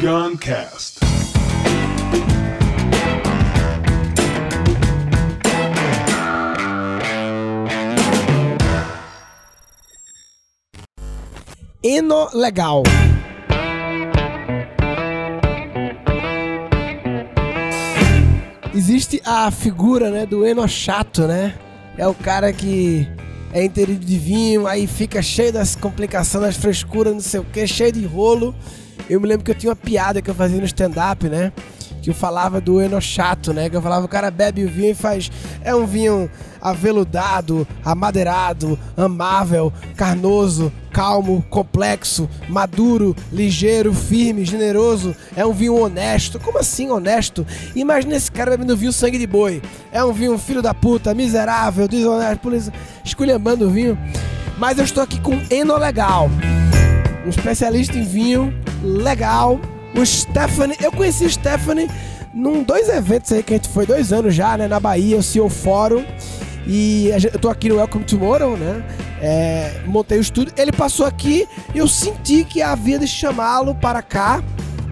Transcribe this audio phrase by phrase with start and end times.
[0.00, 1.00] Guncast.
[11.82, 12.84] Eno Legal.
[18.72, 21.58] Existe a figura, né, do Eno Chato, né?
[21.96, 23.08] É o cara que
[23.52, 27.66] é entendido de vinho, aí fica cheio das complicações, das frescuras, não sei o que,
[27.66, 28.54] cheio de rolo.
[29.08, 31.50] Eu me lembro que eu tinha uma piada que eu fazia no stand-up, né?
[32.02, 33.70] Que eu falava do Eno Chato, né?
[33.70, 35.30] Que eu falava, o cara bebe o vinho e faz.
[35.64, 36.30] É um vinho
[36.60, 45.16] aveludado, amadeirado, amável, carnoso, calmo, complexo, maduro, ligeiro, firme, generoso.
[45.34, 46.38] É um vinho honesto.
[46.38, 47.46] Como assim honesto?
[47.74, 49.62] Imagina esse cara bebendo vinho sangue de boi.
[49.90, 53.98] É um vinho filho da puta, miserável, desonesto, polícia, esculhambando o vinho.
[54.58, 56.28] Mas eu estou aqui com Eno Legal,
[57.24, 58.52] um especialista em vinho
[58.82, 59.60] legal.
[59.94, 61.88] O Stephanie, eu conheci o Stephanie
[62.32, 65.22] num dois eventos aí que a gente foi dois anos já, né, na Bahia, o
[65.22, 66.04] CEO Fórum.
[66.66, 68.84] E eu tô aqui no Welcome Tomorrow, né?
[69.22, 70.52] É, montei o estúdio.
[70.56, 74.42] Ele passou aqui e eu senti que havia de chamá-lo para cá.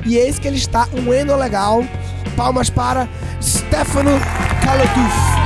[0.06, 1.84] E eis que ele está, um eno legal.
[2.34, 3.06] Palmas para
[3.42, 4.12] Stefano
[4.64, 5.45] Caloduf.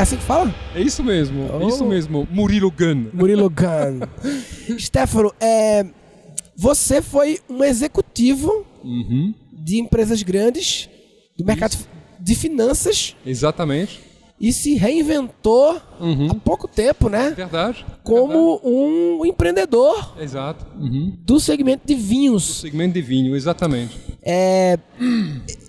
[0.00, 0.54] É assim que fala?
[0.74, 1.68] É isso mesmo, Oh.
[1.68, 2.26] isso mesmo.
[2.30, 3.10] Murilo Gun.
[3.12, 4.00] Murilo Gun.
[4.80, 5.84] Stefano, é,
[6.56, 10.88] você foi um executivo Uhum, de empresas grandes
[11.36, 11.76] do mercado
[12.18, 14.00] de finanças exatamente.
[14.40, 16.28] e se reinventou há Uhum.
[16.38, 17.34] pouco tempo, né?
[17.36, 17.84] Verdade.
[18.02, 20.22] Como um empreendedor verdade.
[20.24, 20.66] Exato.
[20.78, 21.14] Uhum.
[21.26, 22.60] do segmento de vinhos.
[22.62, 23.98] Segmento de vinho, exatamente.
[24.22, 24.78] É,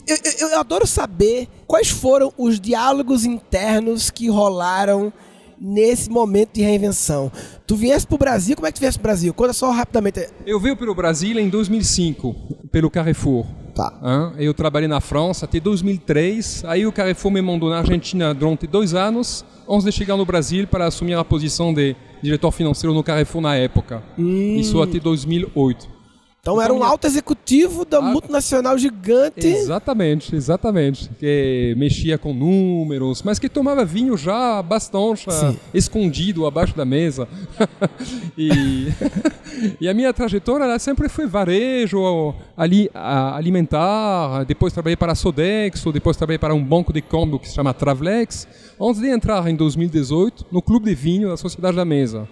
[0.07, 5.13] eu, eu- eu adoro saber quais foram os diálogos internos que rolaram
[5.57, 7.31] nesse momento de reinvenção.
[7.65, 9.33] Tu viesse pro Brasil, como é que tu viesse pro Brasil?
[9.33, 10.27] Conta só rapidamente.
[10.45, 12.35] Eu veio pelo Brasil em 2005,
[12.69, 13.45] pelo Carrefour.
[13.73, 14.33] Tá.
[14.37, 16.65] Eu trabalhei na França até 2003.
[16.65, 20.67] Aí o Carrefour me mandou na Argentina durante dois anos, antes de chegar no Brasil
[20.67, 24.03] para assumir a posição de diretor financeiro no Carrefour na época.
[24.17, 26.00] Isso até 2008.
[26.41, 28.01] Então era um minha- alto executivo da Ah.
[28.01, 29.45] multinacional gigante.
[29.45, 31.07] Exatamente, exatamente.
[31.19, 35.59] Que mexia com números, mas que tomava vinho já bastante Sim.
[35.71, 37.27] escondido abaixo da mesa.
[38.35, 38.87] e,
[39.79, 45.91] e a minha trajetória ela sempre foi varejo, ali, alimentar, depois trabalhei para a Sodexo,
[45.91, 48.47] depois trabalhei para um banco de câmbio que se chama Travlex,
[48.81, 52.27] antes de entrar em 2018 no Clube de Vinho da Sociedade da Mesa.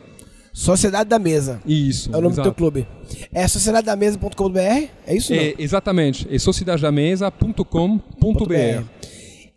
[0.53, 1.61] Sociedade da Mesa.
[1.65, 2.49] Isso, É o nome do exato.
[2.49, 2.87] teu clube.
[3.31, 4.59] É sociedadedamesa.com.br?
[5.07, 5.33] É isso?
[5.33, 8.83] É, exatamente, é sociedadedamesa.com.br.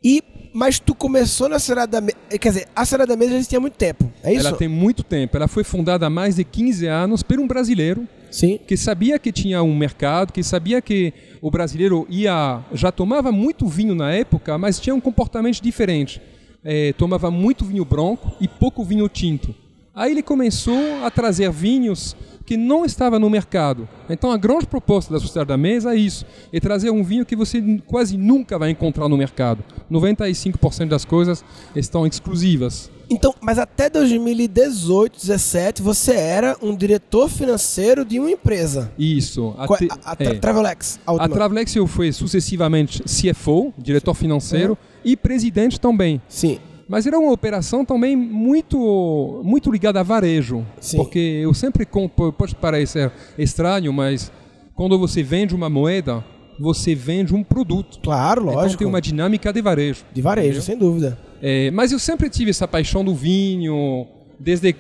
[0.05, 0.23] E,
[0.53, 2.17] mas tu começou na Sociedade da Mesa.
[2.41, 4.11] Quer dizer, a Sociedade da Mesa já existia há muito tempo.
[4.23, 4.47] É isso?
[4.47, 5.37] Ela tem muito tempo.
[5.37, 8.59] Ela foi fundada há mais de 15 anos por um brasileiro Sim.
[8.67, 13.67] que sabia que tinha um mercado, que sabia que o brasileiro ia já tomava muito
[13.67, 16.21] vinho na época, mas tinha um comportamento diferente.
[16.65, 19.55] Eh, tomava muito vinho branco e pouco vinho tinto.
[19.95, 22.17] Aí ele começou a trazer vinhos
[22.47, 23.89] que não estavam no mercado.
[24.09, 27.37] Então a grande proposta da Sociedade da Mesa é isso, é trazer um vinho que
[27.37, 29.63] você quase nunca vai encontrar no mercado.
[29.91, 31.45] 95% das coisas
[31.77, 32.91] estão exclusivas.
[33.11, 38.91] Então, mas até 2018, 2017, você era um diretor financeiro de uma empresa.
[38.99, 39.53] Isso.
[39.67, 40.35] Qual- até- a, a Tra- é.
[40.39, 41.01] Travelex.
[41.07, 41.29] A A.
[41.29, 46.21] Travlex eu fui sucessivamente CFO, diretor financeiro, e presidente também.
[46.29, 46.59] Sim.
[46.89, 50.65] Mas era uma operação também muito muito ligada a varejo.
[50.81, 50.97] Sim.
[50.97, 54.31] Porque eu sempre compro, pode parecer estranho, mas
[54.75, 56.25] quando você vende uma moeda,
[56.59, 57.99] você vende um produto.
[58.03, 58.79] Claro, Então lógico.
[58.79, 60.05] tem uma dinâmica de varejo.
[60.13, 60.63] De varejo, Entendeu?
[60.63, 61.19] sem dúvida.
[61.41, 64.07] É, mas eu sempre tive essa paixão do vinho,
[64.39, 64.75] desde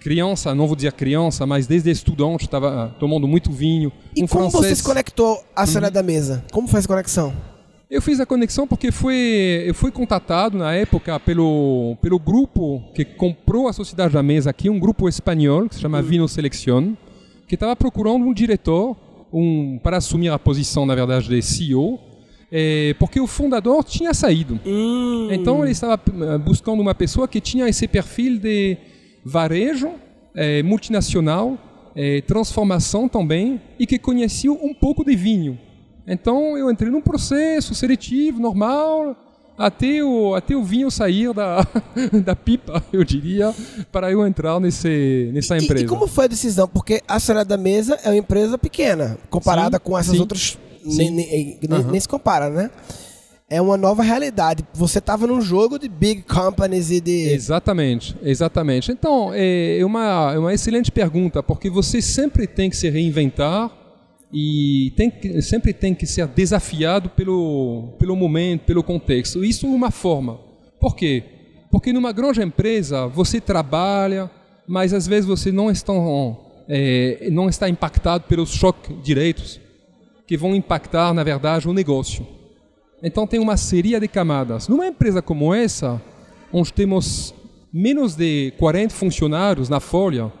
[0.00, 3.92] criança, não vou dizer criança, mas desde estudante, estava tomando muito vinho.
[4.16, 4.78] E um como você francês...
[4.78, 6.44] se conectou à Sociedade da Mesa?
[6.52, 7.32] Como foi essa conexão?
[7.92, 13.04] Eu fiz a conexão porque foi, eu fui contatado na época pelo, pelo grupo que
[13.04, 16.94] comprou a Sociedade da Mesa aqui, um grupo espanhol que se chama Vino Selection,
[17.46, 18.96] que estava procurando um diretor
[19.30, 22.00] um, para assumir a posição, na verdade, de CEO,
[22.50, 24.58] eh, porque o fundador tinha saído.
[24.64, 28.74] Hum, Então ele estava eh, buscando uma pessoa que tinha esse perfil de
[29.22, 29.90] varejo,
[30.34, 31.58] eh, multinacional,
[31.94, 35.58] eh, transformação também, e que conhecia um pouco de vinho.
[36.06, 39.16] Então eu entrei num processo seletivo, normal,
[39.56, 41.64] até o, até o vinho sair da,
[42.24, 43.54] da pipa, eu diria,
[43.92, 45.84] para eu entrar nesse, nessa E- empresa.
[45.84, 46.66] E, como foi a decisão?
[46.66, 50.58] Porque a Sociedade da Mesa é uma empresa pequena, comparada Sim, com essas sim, outras.
[50.84, 50.96] sim.
[50.96, 51.90] Nem, nem- Aham.
[51.92, 52.70] nem se compara, né?
[53.48, 54.64] é uma nova realidade.
[54.72, 57.28] Você estava num jogo de big companies e de.
[57.34, 58.90] Exatamente, exatamente.
[58.90, 63.70] Então, é uma, é uma excelente pergunta, porque você sempre tem que se reinventar
[64.32, 69.44] e tem que, sempre tem que ser desafiado pelo, pelo momento, pelo contexto.
[69.44, 70.40] Isso é uma forma.
[70.80, 71.22] Por quê?
[71.70, 74.30] Porque numa grande empresa você trabalha,
[74.66, 75.92] mas às vezes você não está,
[76.68, 79.60] é, não está impactado pelos choques direitos
[80.26, 82.26] que vão impactar, na verdade, o negócio.
[83.02, 84.66] Então tem uma série de camadas.
[84.68, 86.00] Numa empresa como essa,
[86.52, 87.34] onde temos
[87.72, 90.32] menos de 40 funcionários na folha,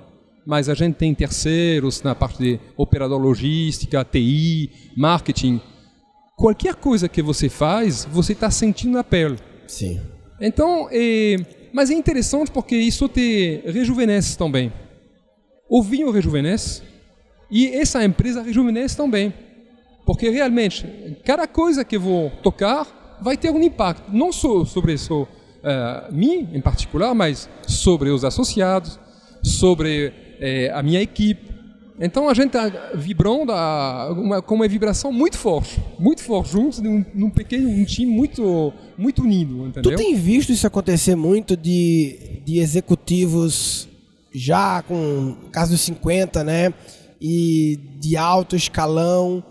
[0.46, 5.60] mas a gente tem terceiros na parte de operador logística, TI, marketing.
[6.36, 9.36] Qualquer coisa que você faz, você está sentindo na pele.
[9.66, 10.00] Sim.
[10.40, 11.36] Então, é,
[11.72, 14.72] mas é interessante porque isso te rejuvenesce também.
[15.68, 16.82] O vinho rejuvenesce
[17.50, 19.32] e essa empresa rejuvenesce também.
[20.04, 20.84] Porque realmente,
[21.24, 26.12] cada coisa que eu vou tocar vai ter um impacto, não só sobre isso, uh,
[26.12, 28.98] mim em particular, mas sobre os associados,
[29.42, 30.12] sobre
[30.42, 31.52] uh, a minha equipe.
[32.00, 33.52] Então a gente está vibrando
[34.44, 39.22] com uma vibração muito forte, muito forte, juntos num, num pequeno um time muito, muito
[39.22, 39.92] unido, entendeu?
[39.92, 43.88] Tu tem visto isso acontecer muito de, de executivos
[44.34, 46.72] já com caso dos 50, né?
[47.20, 49.44] E de alto escalão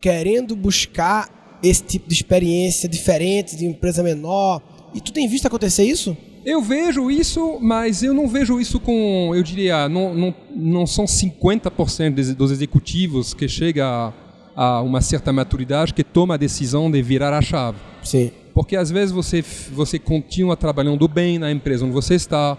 [0.00, 4.62] querendo buscar esse tipo de experiência diferente de empresa menor.
[4.94, 6.16] E tu tem visto acontecer isso?
[6.50, 11.04] Eu vejo isso, mas eu não vejo isso com, eu diria, não, não, não são
[11.04, 14.12] 50% dos executivos que chega a,
[14.56, 17.78] a, uma certa maturidade que toma a decisão de virar a chave.
[18.02, 18.32] Sim.
[18.52, 22.58] Porque às vezes você, você continua trabalhando bem na empresa onde você está,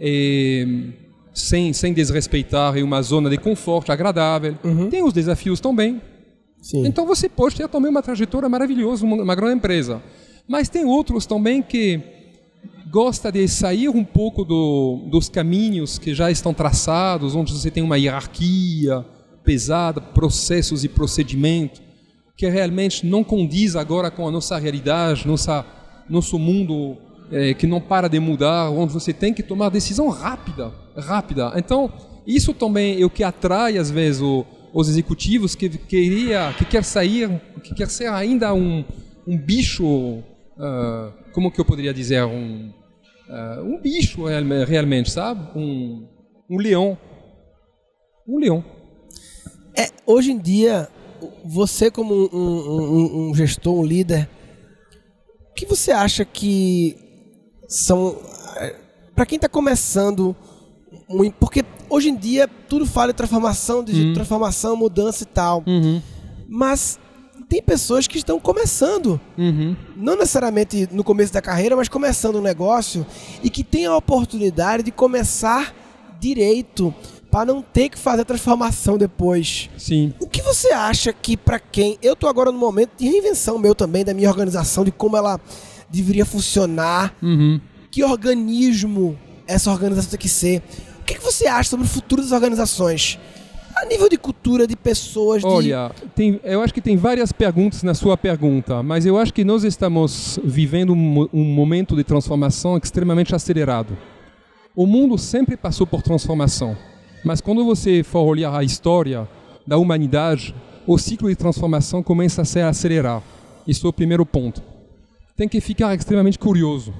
[0.00, 0.94] e,
[1.34, 4.56] sem, sem desrespeitar uma zona de conforto agradável.
[4.64, 4.88] Uhum.
[4.88, 6.00] Tem os desafios também,
[6.62, 6.86] Sim.
[6.86, 10.02] Então você pode ter também uma trajetória maravilhosa, uma grande empresa.
[10.46, 12.17] Mas tem outros também que
[12.90, 17.82] gosta de sair um pouco do, dos caminhos que já estão traçados, onde você tem
[17.82, 19.04] uma hierarquia
[19.44, 21.80] pesada, processos e procedimento
[22.36, 25.66] que realmente não condiz agora com a nossa realidade, nossa,
[26.08, 26.96] nosso mundo
[27.32, 31.52] é, que não para de mudar, onde você tem que tomar decisão rápida, rápida.
[31.56, 31.92] Então
[32.26, 36.84] isso também é o que atrai às vezes o os executivos que queria, que quer
[36.84, 38.84] sair, que quer ser ainda um,
[39.26, 42.72] um bicho, uh, como que eu poderia dizer, um,
[43.28, 44.24] uh, um bicho
[44.66, 45.58] realmente, sabe?
[45.58, 46.08] Um,
[46.50, 46.98] um leão,
[48.26, 48.64] um leão.
[49.76, 50.88] É, hoje em dia,
[51.44, 54.28] você como um, um, um gestor, um líder,
[55.50, 56.96] o que você acha que
[57.68, 58.16] são
[58.56, 58.76] eh,
[59.14, 60.34] para quem está começando,
[61.38, 64.14] porque hoje em dia tudo fala em transformação, de uhum.
[64.14, 65.62] transformação, mudança e tal.
[65.66, 66.00] Uhum.
[66.48, 66.98] Mas
[67.48, 69.74] tem pessoas que estão começando, uhum.
[69.96, 73.06] não necessariamente no começo da carreira, mas começando um negócio
[73.42, 75.74] e que tem a oportunidade de começar
[76.20, 76.94] direito
[77.30, 79.70] para não ter que fazer a transformação depois.
[79.78, 80.12] Sim.
[80.20, 83.74] O que você acha que para quem eu estou agora no momento de reinvenção meu
[83.74, 85.40] também da minha organização, de como ela
[85.88, 87.60] deveria funcionar, uhum.
[87.90, 90.62] que organismo essa organização tem que ser?
[91.08, 93.18] que, que você acha sobre o futuro das organizações?
[93.80, 95.44] A nível de cultura, de pessoas.
[95.44, 96.08] Olha, de...
[96.08, 99.62] tem, eu acho que tem várias perguntas na sua pergunta, mas eu acho que nós
[99.62, 103.96] estamos vivendo um, um momento de transformação extremamente acelerado.
[104.74, 106.76] O mundo sempre passou por transformação,
[107.24, 109.28] mas quando você for olhar a história
[109.66, 110.54] da humanidade,
[110.86, 113.22] o ciclo de transformação começa a se acelerar.
[113.66, 114.62] Isso é o primeiro ponto.
[115.36, 116.92] Tem que ficar extremamente curioso.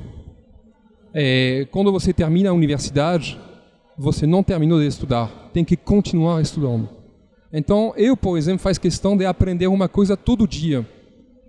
[1.15, 3.41] É, quando você termina a universidade,
[3.97, 6.89] você não terminou de estudar, tem que continuar estudando.
[7.53, 10.87] Então, eu, por exemplo, faz questão de aprender uma coisa todo dia.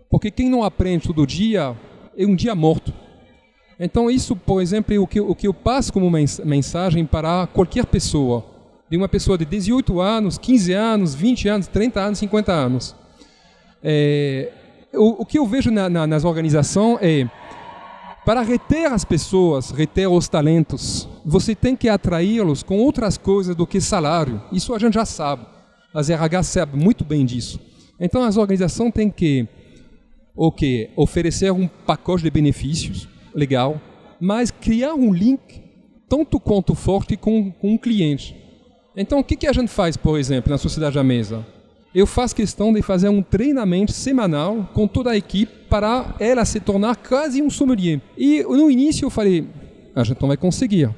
[0.09, 1.75] Porque quem não aprende todo dia
[2.17, 2.93] é um dia morto.
[3.79, 7.85] Então, isso, por exemplo, é o que, o que eu passo como mensagem para qualquer
[7.85, 8.45] pessoa.
[8.89, 12.95] De uma pessoa de 18 anos, 15 anos, 20 anos, 30 anos, 50 anos.
[13.83, 14.51] É,
[14.93, 17.29] o, o, que eu vejo na, na, nas organizações é
[18.29, 23.65] para reter as pessoas, reter os talentos, você tem que atraí-los com outras coisas do
[23.65, 24.39] que salário.
[24.51, 25.48] Isso a gente já sabe.
[25.91, 27.59] As RH sabem muito bem disso.
[28.00, 29.48] Então as organizações têm que
[30.36, 33.81] o que oferecer um pacote de benefícios legal,
[34.21, 35.63] mas criar um link
[36.07, 38.36] tanto quanto forte com, o cliente.
[38.95, 41.43] Então o que, que a gente faz, por exemplo, na Sociedade da Mesa?
[41.93, 46.59] eu faço questão de fazer um treinamento semanal com toda a equipe para ela se
[46.59, 48.01] tornar quase um sommelier.
[48.17, 49.47] E no início eu falei,
[49.95, 50.89] a gente não vai conseguir,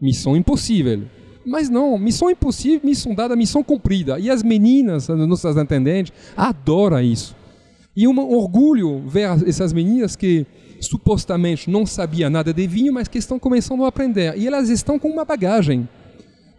[0.00, 1.02] missão impossível.
[1.46, 4.18] Mas não, missão impossível, missão dada, missão cumprida.
[4.18, 7.34] E as meninas, as nossas atendentes, adoram isso.
[7.96, 10.46] E um orgulho ver essas meninas que
[10.80, 14.36] supostamente não sabiam nada de vinho, mas que estão começando a aprender.
[14.36, 15.88] E elas estão com uma bagagem.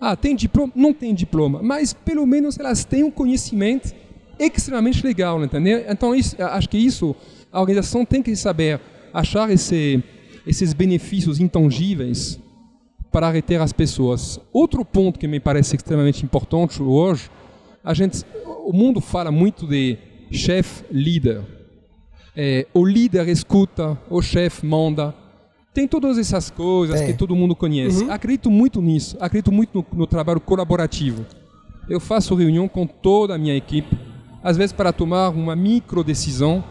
[0.02, 0.72] Ah, tem diploma?
[0.76, 3.94] Não tem diploma, mas pelo menos elas têm um conhecimento
[4.40, 5.84] extremamente legal, entendeu?
[5.88, 7.16] Então, isso, acho que isso,
[7.52, 8.80] a organização tem que saber
[9.14, 10.04] achar esse,
[10.46, 12.40] esses benefícios intangíveis
[13.12, 14.40] para reter as pessoas.
[14.54, 17.30] Outro ponto que me parece extremamente importante hoje,
[17.84, 18.24] a gente,
[18.66, 19.98] o mundo fala muito de
[20.32, 21.42] chefe líder.
[22.36, 25.14] É, o líder escuta, o chefe manda.
[25.74, 27.08] Tem todas essas coisas é.
[27.08, 28.04] que todo mundo conhece.
[28.04, 28.12] Uhum.
[28.12, 29.18] Acredito muito nisso.
[29.20, 31.26] Acredito muito no, no trabalho colaborativo.
[31.90, 33.98] Eu faço reunião com toda a minha equipe,
[34.44, 36.64] às vezes para tomar uma micro decisão,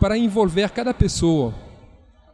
[0.00, 1.54] para envolver cada pessoa.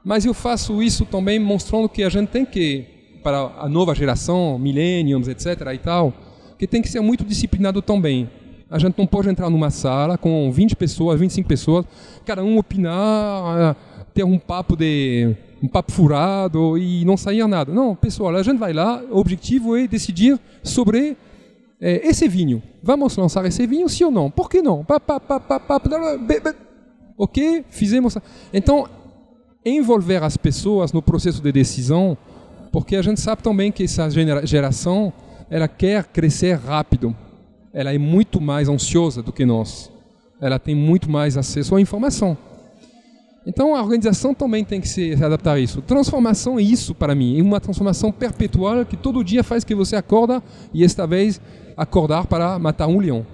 [0.05, 2.87] Mas eu faço isso também mostrando que a gente tem que
[3.23, 5.47] para a nova geração, millennials, etc.
[5.75, 6.13] e tal,
[6.59, 8.29] que tem que ser muito disciplinado também.
[8.71, 11.87] A gente não pode entrar numa sala com 20 pessoas, 25 pessoas,
[12.27, 13.75] cada um opinar,
[14.13, 17.73] ter um papo de um papo furado e não sair nada.
[17.73, 21.17] Não, pessoal, a gente vai lá, o objetivo é decidir sobre
[21.81, 22.63] é, esse vinho.
[22.83, 24.31] Vamos lançar esse vinho, sim ou não?
[24.31, 24.85] Por que não?
[24.85, 25.01] Pa,
[27.17, 28.17] ok, fizemos.
[28.53, 28.89] Então,
[29.65, 32.17] envolver as pessoas no processo de decisão
[32.75, 34.11] porque a gente sabe também que essa
[34.45, 35.13] geração
[35.49, 37.15] ela quer crescer rápido.
[37.73, 39.93] Ela é muito mais ansiosa do que nós.
[40.41, 42.37] Ela tem muito mais acesso à informação.
[43.47, 45.83] Então a organização também tem que se adaptar a isso.
[45.83, 49.95] Transformação é isso para mim, é uma transformação perpetual que todo dia faz que você
[49.95, 50.43] acorda
[50.73, 51.41] e esta vez
[51.77, 53.25] acordar para matar um leão.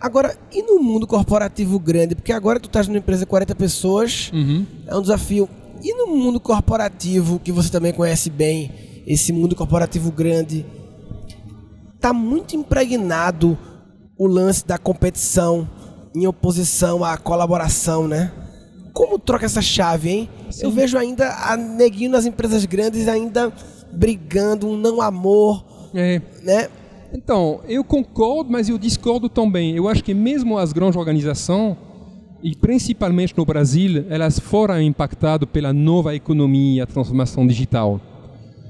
[0.00, 2.14] Agora, e no mundo corporativo grande?
[2.14, 4.64] Porque agora tu estás numa empresa de 40 pessoas, uhum.
[4.86, 5.48] é um desafio
[5.82, 8.72] e no mundo corporativo, que você também conhece bem,
[9.06, 10.66] esse mundo corporativo grande,
[12.00, 13.56] tá muito impregnado
[14.16, 15.68] o lance da competição
[16.14, 18.32] em oposição à colaboração, né?
[18.92, 20.30] Como troca essa chave, hein?
[20.50, 20.64] Sim.
[20.64, 23.52] Eu vejo ainda a neguinho nas empresas grandes ainda
[23.92, 25.64] brigando, um não amor,
[25.94, 26.20] é.
[26.42, 26.68] né?
[27.12, 29.74] Então, eu concordo, mas eu discordo também.
[29.74, 31.76] Eu acho que mesmo as grandes organizações
[32.42, 38.00] e principalmente no Brasil, elas foram impactadas pela nova economia, a transformação digital.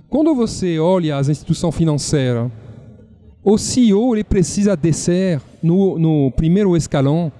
[0.08, 2.50] Quando você olha as instituições financeiras,
[3.44, 7.30] o CEO ele precisa descer no, no primeiro escalão,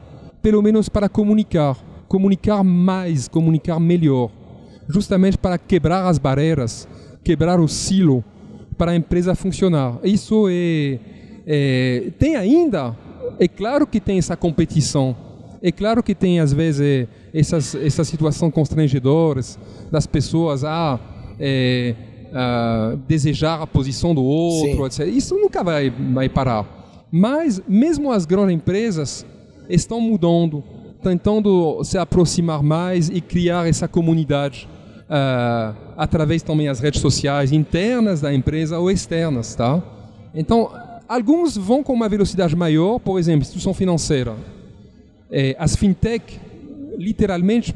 [0.42, 1.76] pelo menos para comunicar,
[2.08, 4.30] comunicar mais, comunicar melhor,
[4.86, 6.86] justamente para quebrar as barreiras,
[7.24, 8.22] quebrar o silo
[8.78, 9.98] para a empresa funcionar.
[10.02, 10.98] Isso é,
[11.46, 12.96] é tem ainda,
[13.38, 15.14] é claro que tem essa competição
[15.62, 19.58] é claro que tem, às vezes, essas, essas situações constrangedoras
[19.90, 20.98] das pessoas a,
[21.38, 21.94] é,
[22.32, 25.06] a desejar a posição do outro, etc.
[25.06, 27.06] Isso nunca vai, vai parar.
[27.10, 29.26] Mas, mesmo as grandes empresas
[29.68, 30.62] estão mudando,
[31.02, 34.68] tentando se aproximar mais e criar essa comunidade
[35.08, 39.82] uh, através também das redes sociais internas da empresa ou externas, tá?
[40.34, 40.70] Então,
[41.08, 44.34] alguns vão com uma velocidade maior, por exemplo, instituição financeira
[45.30, 46.40] é, as fintech
[46.96, 47.74] literalmente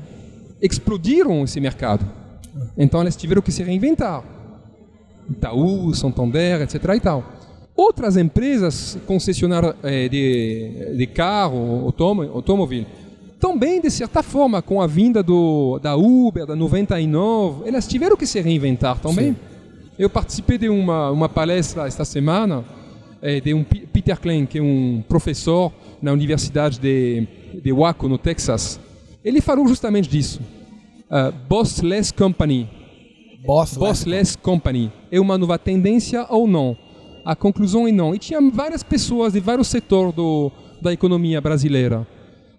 [0.61, 2.05] explodiram esse mercado.
[2.77, 4.23] Então elas tiveram que se reinventar.
[5.31, 6.83] Itaú, Santander, etc.
[6.97, 7.25] E tal.
[7.75, 12.83] Outras empresas concessionárias é, de, de carro, automóvel,
[13.43, 18.27] também, de certa forma, com a vinda do, da Uber, da 99, elas tiveram que
[18.27, 19.33] se reinventar também.
[19.33, 19.37] Sim.
[19.99, 22.65] Eu participei de uma, uma palestra esta semana
[23.21, 27.27] é, de um Peter Klein, que é um professor na Universidade de
[27.61, 28.81] de Waco, no Texas,
[29.25, 30.41] ele falou justamente disso.
[31.11, 32.69] Uh, bossless Company.
[33.45, 33.79] Bossless.
[33.79, 34.91] bossless Company.
[35.11, 36.77] É uma nova tendência ou não?
[37.25, 38.15] A conclusão é não.
[38.15, 42.07] E tinha várias pessoas de vários setores do, da economia brasileira.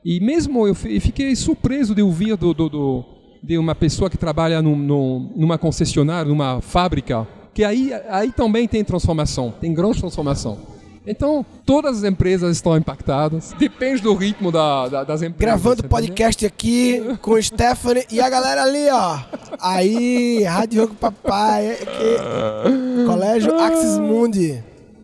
[0.03, 3.05] E mesmo eu fiquei surpreso de ouvir do, do, do
[3.41, 8.67] de uma pessoa que trabalha no, no, numa concessionária, numa fábrica, que aí, aí também
[8.67, 10.74] tem transformação, tem grande transformação.
[11.05, 13.53] Então, todas as empresas estão impactadas.
[13.60, 15.62] Depende do ritmo da, da, das empresas.
[15.62, 19.19] Gravando podcast aqui com o Stephanie e a galera ali, ó.
[19.60, 21.72] Aí, Rádio Papai.
[21.72, 24.63] Aqui, Colégio Axis Mundi.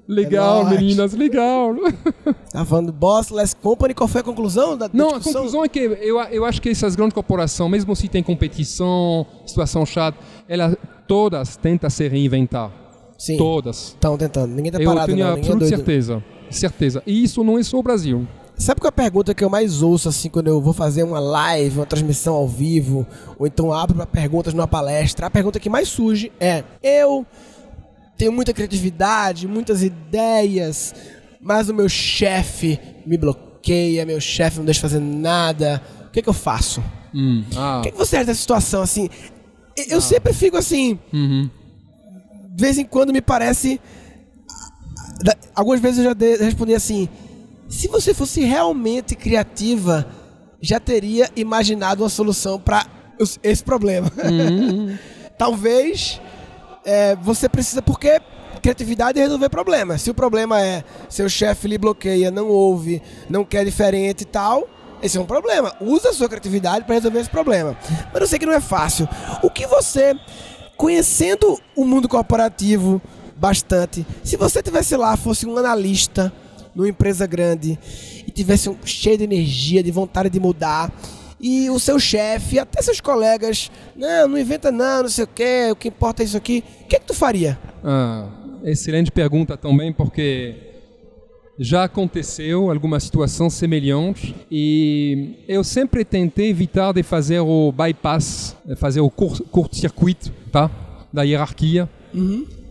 [0.09, 1.75] Legal, é meninas, legal.
[2.51, 5.31] Tá falando Bossless Company, qual foi a conclusão da Não, discussão?
[5.31, 9.23] a conclusão é que eu, eu acho que essas grandes corporações, mesmo se tem competição,
[9.45, 10.75] situação chata, elas
[11.07, 12.71] todas tentam se reinventar.
[13.19, 13.37] Sim.
[13.37, 13.89] Todas.
[13.89, 14.55] Estão tentando.
[14.55, 15.33] Ninguém tá parado, Eu tenho não.
[15.35, 16.23] absoluta é certeza.
[16.49, 17.03] Certeza.
[17.05, 18.27] E isso não é só o Brasil.
[18.57, 21.19] Sabe qual é a pergunta que eu mais ouço assim quando eu vou fazer uma
[21.19, 23.05] live, uma transmissão ao vivo,
[23.37, 25.27] ou então abro para perguntas numa palestra?
[25.27, 27.25] A pergunta que mais surge é: eu
[28.19, 30.93] tenho muita criatividade, muitas ideias,
[31.41, 33.49] mas o meu chefe me bloqueia
[34.05, 35.81] meu chefe não deixa fazer nada.
[36.07, 36.83] O que, que eu faço?
[37.13, 39.09] Hum, ah, O que, que você acha dessa situação assim?
[39.77, 41.49] Eu eu sempre fico assim, uhum.
[42.49, 43.79] de vez em quando me parece.
[45.55, 47.07] Algumas vezes eu já de- respondi assim:
[47.69, 50.05] se você fosse realmente criativa,
[50.61, 52.85] já teria imaginado uma solução para
[53.43, 54.11] esse problema.
[55.37, 56.19] Talvez
[56.89, 58.19] é, você precisa, porque
[58.63, 60.01] criatividade é resolver problemas.
[60.01, 64.67] Se o problema é seu chefe lhe bloqueia, não ouve, não quer diferente e tal.
[65.01, 65.75] Esse é um problema.
[65.79, 67.77] Usa a sua criatividade para resolver esse problema.
[68.11, 69.07] Mas eu sei que não é fácil.
[69.43, 70.15] O que você,
[70.75, 72.99] conhecendo o mundo corporativo
[73.37, 76.33] bastante, se você tivesse lá, fosse um analista
[76.73, 77.77] numa empresa grande
[78.27, 80.91] e tivesse um, cheio de energia, de vontade de mudar,
[81.39, 85.71] e o seu chefe, até seus colegas, não, não inventa não, não sei o que,
[85.71, 87.57] o que importa é isso aqui, o que é que tu faria?
[87.83, 88.27] Ah,
[88.63, 90.55] excelente pergunta também, porque
[91.57, 99.01] já aconteceu alguma situação semelhante e eu sempre tentei evitar de fazer o bypass, fazer
[99.01, 100.71] o cur- curto-circuito tá?
[101.11, 101.89] da hierarquia.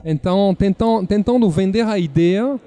[0.04, 2.58] Então, tentam, tentando vender a ideia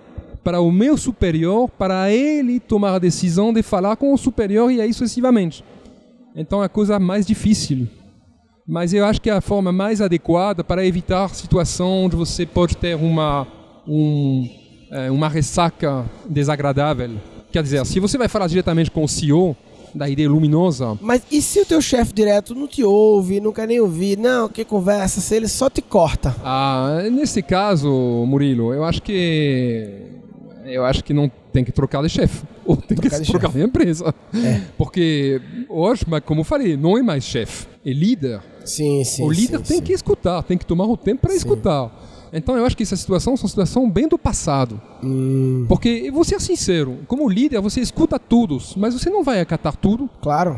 [0.43, 4.79] para o meu superior, para ele tomar a decisão de falar com o superior e
[4.81, 5.63] aí sucessivamente.
[6.35, 7.87] Então é a coisa mais difícil.
[8.67, 12.77] Mas eu acho que é a forma mais adequada para evitar situação onde você pode
[12.77, 13.47] ter uma,
[13.87, 14.47] um,
[14.91, 17.11] eh, uma ressaca desagradável.
[17.51, 19.57] Quer dizer, se você vai falar diretamente com o CEO
[19.93, 23.67] da ideia luminosa, Mas e se o teu chefe direto não te ouve, não quer
[23.67, 26.33] nem ouvir, não, que conversa, se ele só te corta?
[26.43, 27.89] ah, nesse caso,
[28.25, 29.89] Murilo, eu acho que
[30.65, 33.47] eu acho que não tem que trocar de chefe ou tem Trocar que de trocar
[33.47, 33.59] chefe.
[33.59, 34.13] de empresa,
[34.77, 38.41] porque hoje, mas como eu falei, não é mais chefe, é líder.
[38.65, 39.23] Sim, sim.
[39.23, 39.83] o líder sim, tem sim.
[39.83, 41.91] que escutar, tem que tomar o tempo para escutar.
[42.33, 44.79] Então eu acho que essa situação é uma situação bem do passado.
[45.03, 49.41] Hum, Porque, eu vou ser sincero, como líder você escuta todos, mas você não vai
[49.41, 50.57] acatar tudo, claro.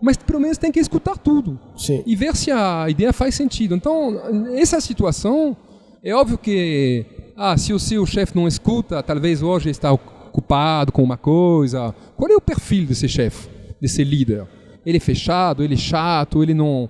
[0.00, 2.02] mas pelo menos tem que escutar tudo Sim.
[2.06, 3.74] e ver se a ideia faz sentido.
[3.74, 4.20] Então,
[4.54, 5.56] essa situação,
[6.04, 7.04] é óbvio que,
[7.36, 9.88] ah, se o seu chefe não escuta, talvez hoje está
[10.32, 11.94] ocupado com uma coisa.
[12.16, 13.48] Qual é o perfil desse chefe,
[13.80, 14.46] desse líder?
[14.84, 16.88] Ele é fechado, ele é chato, ele não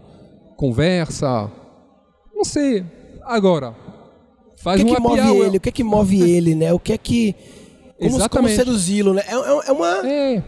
[0.56, 1.50] conversa?
[2.34, 2.84] Não sei.
[3.24, 3.74] Agora,
[4.54, 5.56] O faz que, um que move ele?
[5.56, 6.72] O que é que move ele, né?
[6.72, 7.34] O que é que.
[7.98, 8.56] Como, como Exatamente.
[8.56, 9.22] seduzi-lo, né?
[9.28, 10.42] É, é- é uma, É, é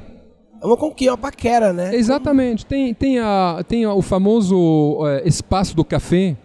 [0.66, 1.94] uma conquista, uma paquera, né?
[1.94, 2.64] Exatamente.
[2.66, 6.36] Tem, tem, a, tem a- o famoso eh, espaço do café,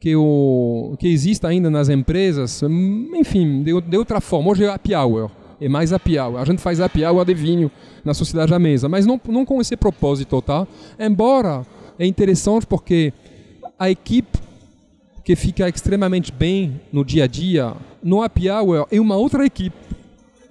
[0.00, 2.62] que, o, que existe ainda nas empresas.
[2.62, 4.50] Hum, Enfim, de, de outra forma.
[4.50, 5.30] Hoje é happy hour.
[5.60, 6.38] É mais happy hour.
[6.38, 7.70] A gente faz happy hour de vinho
[8.04, 8.88] na sociedade à mesa.
[8.88, 10.66] Mas não, não com esse propósito, tá?
[10.98, 11.64] Embora
[11.98, 13.12] é interessante porque
[13.78, 14.38] a equipe
[15.24, 19.76] que fica extremamente bem no dia a dia, no happy hour é uma outra equipe.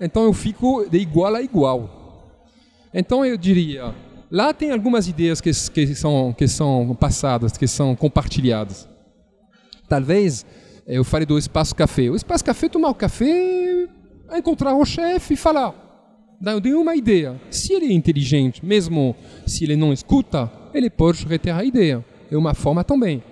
[0.01, 1.89] Então eu fico de igual a igual.
[2.93, 3.93] Então eu diria,
[4.29, 8.87] lá tem algumas ideias que, que, são, que são passadas, que são compartilhadas.
[9.87, 10.45] Talvez
[10.85, 12.09] eh, eu fale do espaço café.
[12.09, 13.87] O espaço café, tomar o café,
[14.33, 15.73] encontrar o chefe e falar.
[16.45, 17.39] Eu dei uma ideia.
[17.49, 22.03] Se ele é inteligente, mesmo se ele não escuta, ele pode reter a ideia.
[22.29, 23.23] É uma forma também.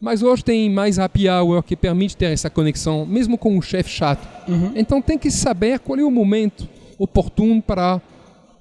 [0.00, 3.88] Mas hoje tem mais happy hour que permite ter essa conexão, mesmo com um chefe
[3.90, 4.26] chato.
[4.74, 8.00] Então tem que saber qual é o momento oportuno para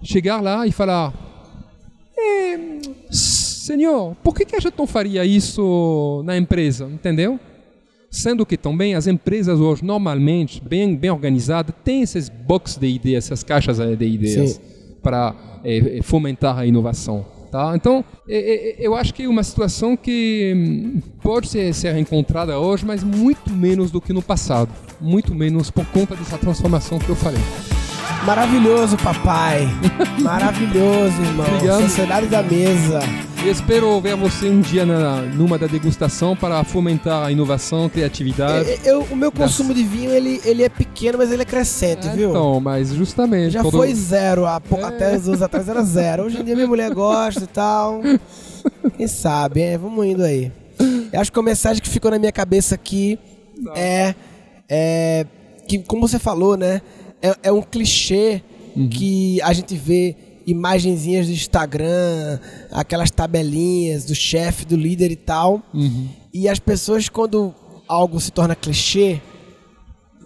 [0.04, 1.14] chegar lá e falar:
[2.18, 6.86] "Eh, Senhor, por que, que a gente não faria isso na empresa?
[6.86, 7.40] Entendeu?
[8.12, 13.26] Sendo que também as empresas hoje, normalmente, bem, bem organizadas, têm esses box de ideias,
[13.26, 14.62] essas caixas de ideias Sim.
[15.02, 17.26] para eh, fomentar a inovação.
[17.50, 17.74] Tá?
[17.74, 22.60] Então, eh, eh, eu acho que é uma situação que hum, pode ser, ser encontrada
[22.60, 24.70] hoje, mas muito menos do que no passado.
[25.00, 27.42] Muito menos por conta dessa transformação que eu falei.
[28.26, 29.68] Maravilhoso, papai.
[30.22, 31.46] Maravilhoso, irmão.
[31.56, 31.82] Obrigado.
[31.82, 33.00] Sociedade da mesa.
[33.44, 38.70] E espero ver você um dia na, numa da degustação para fomentar a inovação, criatividade.
[38.86, 42.08] Eu- eu- o meu consumo de vinho, ele, ele é pequeno, mas ele é crescente,
[42.08, 42.30] É, viu?
[42.30, 43.54] Então, mas justamente.
[43.54, 44.84] Já quando- foi zero, há É.
[44.84, 46.24] até os anos atrás era zero.
[46.26, 48.02] Hoje em dia minha mulher gosta e tal.
[48.96, 49.78] Quem sabe, é?
[49.80, 50.52] Vamos indo aí.
[51.12, 53.18] Eu acho que a mensagem que ficou na minha cabeça aqui
[53.76, 54.14] é,
[54.70, 55.26] é
[55.68, 56.82] que, como você falou, né?
[57.22, 58.42] É, é um clichê
[58.76, 58.90] Uhum.
[58.90, 62.40] que a gente vê imagenzinhas do Instagram,
[62.72, 65.62] aquelas tabelinhas do chefe, do líder e tal.
[65.74, 66.08] Uhum.
[66.34, 67.54] E as pessoas, quando
[67.88, 69.22] algo se torna clichê,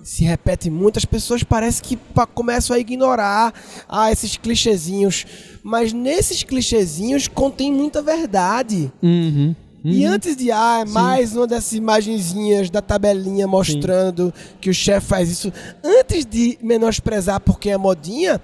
[0.04, 2.00] se repete muito, as pessoas parecem que
[2.34, 3.54] começam a ignorar
[3.90, 5.26] ah, esses clichêzinhos.
[5.64, 8.92] Mas nesses clichêzinhos contém muita verdade.
[9.02, 9.56] Uhum.
[9.88, 15.06] E antes de, ah, é mais uma dessas imagenzinhas da tabelinha mostrando que o chefe
[15.06, 18.42] faz isso, antes de menosprezar porque é modinha,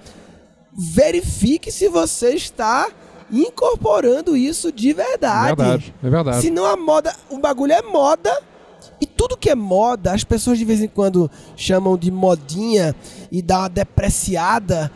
[0.72, 2.88] verifique se você está
[3.30, 5.56] incorporando isso de verdade.
[5.56, 6.40] Verdade, é verdade.
[6.42, 8.30] Senão a moda, o bagulho é moda.
[9.00, 12.94] E tudo que é moda, as pessoas de vez em quando chamam de modinha
[13.32, 14.92] e dá uma depreciada.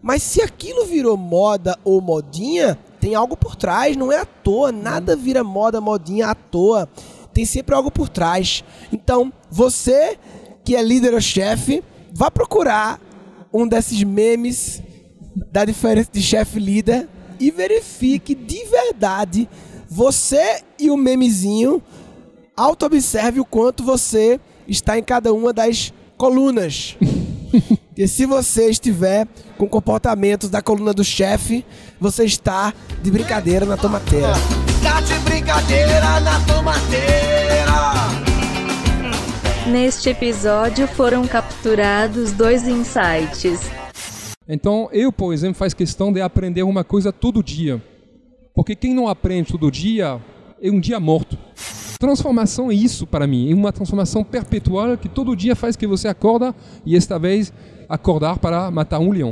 [0.00, 4.70] Mas se aquilo virou moda ou modinha, tem algo por trás, não é à toa.
[4.70, 6.88] Nada vira moda, modinha à toa.
[7.32, 8.62] Tem sempre algo por trás.
[8.92, 10.18] Então, você
[10.64, 11.82] que é líder ou chefe,
[12.12, 13.00] vá procurar
[13.52, 14.82] um desses memes
[15.50, 17.08] da diferença de chefe líder
[17.38, 19.48] e verifique de verdade
[19.88, 21.82] você e o memezinho
[22.56, 26.96] auto-observe o quanto você está em cada uma das colunas.
[27.88, 29.26] Porque se você estiver
[29.58, 31.64] com comportamentos da coluna do chefe,
[32.00, 34.32] você está de brincadeira na tomateira.
[34.82, 37.40] Tá de brincadeira na tomateira.
[39.70, 43.60] Neste episódio foram capturados dois insights.
[44.48, 47.80] Então, eu, por exemplo, faz questão de aprender uma coisa todo dia.
[48.54, 50.20] Porque quem não aprende todo dia
[50.60, 51.38] é um dia morto.
[52.00, 56.08] Transformação é isso para mim, é uma transformação perpetual que todo dia faz que você
[56.08, 56.54] acorda
[56.86, 57.52] e esta vez
[57.90, 59.28] acordar para matar um leão.